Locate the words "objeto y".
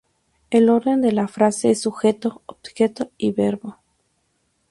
2.47-3.33